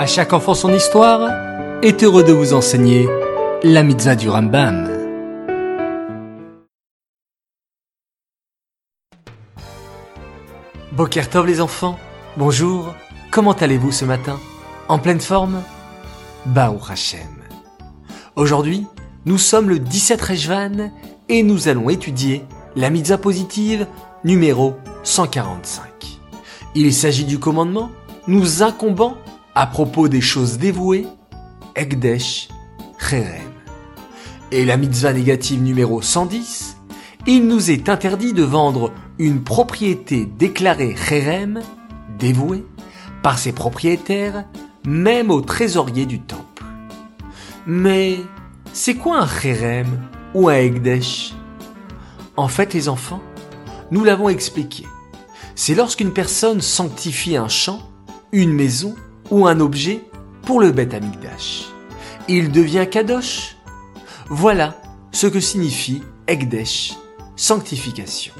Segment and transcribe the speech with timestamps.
[0.00, 1.30] À chaque enfant son histoire
[1.82, 3.06] est heureux de vous enseigner
[3.62, 4.88] la mitzvah du Rambam.
[10.92, 11.98] Bokertov les enfants,
[12.38, 12.94] bonjour,
[13.30, 14.40] comment allez-vous ce matin?
[14.88, 15.62] En pleine forme?
[16.46, 17.20] Baou Hashem.
[18.36, 18.86] Aujourd'hui,
[19.26, 20.92] nous sommes le 17 Rejvan
[21.28, 23.86] et nous allons étudier la mitzvah positive
[24.24, 25.84] numéro 145.
[26.74, 27.90] Il s'agit du commandement
[28.28, 29.18] nous incombant
[29.60, 31.06] à propos des choses dévouées,
[31.76, 32.48] Ekdesh,
[32.98, 33.52] Cherem.
[34.52, 36.78] Et la mitzvah négative numéro 110,
[37.26, 41.60] il nous est interdit de vendre une propriété déclarée Cherem,
[42.18, 42.64] dévouée,
[43.22, 44.46] par ses propriétaires,
[44.86, 46.64] même au trésorier du temple.
[47.66, 48.16] Mais
[48.72, 51.34] c'est quoi un Cherem ou un Ekdesh?
[52.34, 53.20] En fait, les enfants,
[53.90, 54.86] nous l'avons expliqué.
[55.54, 57.82] C'est lorsqu'une personne sanctifie un champ,
[58.32, 58.94] une maison
[59.30, 60.04] ou un objet
[60.42, 61.66] pour le Beth Amikdash.
[62.28, 63.56] Il devient Kadosh.
[64.28, 64.76] Voilà
[65.12, 66.94] ce que signifie Ekdesh,
[67.36, 68.32] sanctification.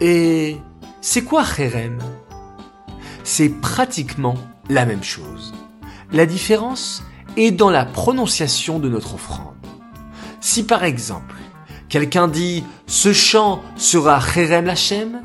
[0.00, 0.56] Et
[1.00, 1.98] c'est quoi Cherem
[3.24, 4.36] C'est pratiquement
[4.68, 5.52] la même chose.
[6.12, 7.02] La différence
[7.36, 9.54] est dans la prononciation de notre offrande.
[10.40, 11.36] Si par exemple,
[11.88, 15.20] quelqu'un dit ce chant sera Cherem Lachem,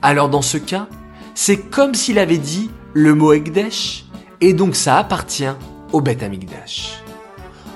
[0.00, 0.88] alors dans ce cas,
[1.34, 4.04] c'est comme s'il avait dit le mot Ekdesh,
[4.40, 5.54] et donc ça appartient
[5.92, 7.02] au Beth Amikdash.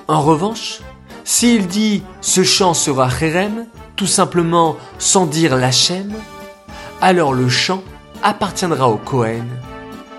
[0.07, 0.79] En revanche,
[1.23, 3.65] s'il dit ce chant sera Cherem,
[3.95, 6.13] tout simplement sans dire l'Hachem,
[7.01, 7.83] alors le chant
[8.23, 9.45] appartiendra au Kohen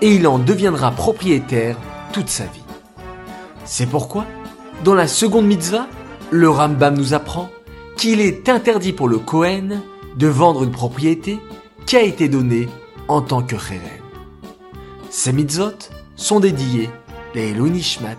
[0.01, 1.77] et il en deviendra propriétaire
[2.13, 2.63] toute sa vie.
[3.65, 4.25] C'est pourquoi,
[4.83, 5.87] dans la seconde mitzvah,
[6.31, 7.49] le Rambam nous apprend
[7.97, 9.81] qu'il est interdit pour le Kohen
[10.15, 11.39] de vendre une propriété
[11.85, 12.69] qui a été donnée
[13.07, 13.98] en tant que Cherem.
[15.11, 16.89] Ces mitzvot sont dédiés
[17.33, 18.17] les Nishmat,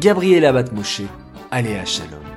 [0.00, 1.02] Gabriel Abat Moshe,
[1.50, 2.31] Aléa Shalom.